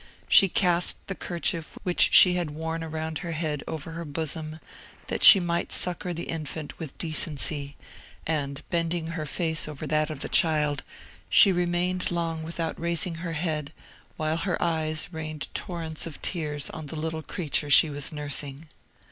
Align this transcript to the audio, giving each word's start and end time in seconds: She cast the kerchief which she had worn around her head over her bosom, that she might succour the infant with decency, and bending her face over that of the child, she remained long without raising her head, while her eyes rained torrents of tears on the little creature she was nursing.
She 0.27 0.49
cast 0.49 1.05
the 1.05 1.13
kerchief 1.13 1.77
which 1.83 2.09
she 2.11 2.33
had 2.33 2.49
worn 2.49 2.83
around 2.83 3.19
her 3.19 3.33
head 3.33 3.63
over 3.67 3.91
her 3.91 4.03
bosom, 4.03 4.59
that 5.09 5.23
she 5.23 5.39
might 5.39 5.71
succour 5.71 6.11
the 6.11 6.23
infant 6.23 6.79
with 6.79 6.97
decency, 6.97 7.75
and 8.25 8.63
bending 8.71 9.09
her 9.13 9.27
face 9.27 9.67
over 9.67 9.85
that 9.85 10.09
of 10.09 10.21
the 10.21 10.27
child, 10.27 10.81
she 11.29 11.51
remained 11.51 12.09
long 12.09 12.41
without 12.41 12.79
raising 12.79 13.13
her 13.21 13.33
head, 13.33 13.71
while 14.17 14.37
her 14.37 14.59
eyes 14.59 15.07
rained 15.11 15.47
torrents 15.53 16.07
of 16.07 16.19
tears 16.23 16.71
on 16.71 16.87
the 16.87 16.95
little 16.95 17.21
creature 17.21 17.69
she 17.69 17.91
was 17.91 18.11
nursing. 18.11 18.69